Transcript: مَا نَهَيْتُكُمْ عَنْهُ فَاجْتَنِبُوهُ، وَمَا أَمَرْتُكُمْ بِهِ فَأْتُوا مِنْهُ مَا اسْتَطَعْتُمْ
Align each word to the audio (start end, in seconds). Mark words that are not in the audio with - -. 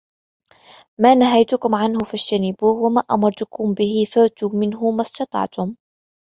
مَا 1.01 1.15
نَهَيْتُكُمْ 1.15 1.75
عَنْهُ 1.75 1.99
فَاجْتَنِبُوهُ، 1.99 2.73
وَمَا 2.75 3.03
أَمَرْتُكُمْ 3.11 3.73
بِهِ 3.73 4.05
فَأْتُوا 4.11 4.49
مِنْهُ 4.53 4.91
مَا 4.91 5.01
اسْتَطَعْتُمْ 5.01 5.75